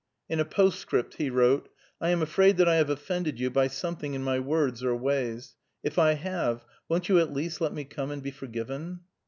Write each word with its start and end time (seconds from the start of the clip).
In 0.27 0.39
a 0.39 0.45
postscript 0.45 1.17
he 1.17 1.29
wrote: 1.29 1.69
"I 2.01 2.09
am 2.09 2.23
afraid 2.23 2.57
that 2.57 2.67
I 2.67 2.77
have 2.77 2.89
offended 2.89 3.39
you 3.39 3.51
by 3.51 3.67
something 3.67 4.15
in 4.15 4.23
my 4.23 4.39
words 4.39 4.83
or 4.83 4.95
ways. 4.95 5.53
If 5.83 5.99
I 5.99 6.13
have, 6.13 6.65
won't 6.89 7.07
you 7.07 7.19
at 7.19 7.31
least 7.31 7.61
let 7.61 7.71
me 7.75 7.83
come 7.83 8.09
and 8.09 8.23
be 8.23 8.31
forgiven?" 8.31 9.01